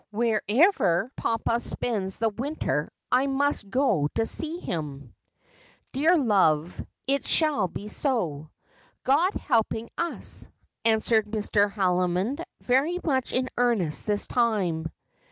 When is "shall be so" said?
7.27-8.49